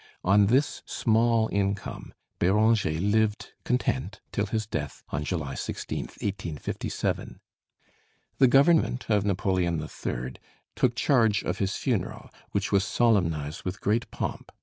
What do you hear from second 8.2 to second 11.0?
The government of Napoleon III. took